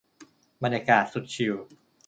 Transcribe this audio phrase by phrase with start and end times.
[0.63, 1.53] บรรยากาศสุดชิล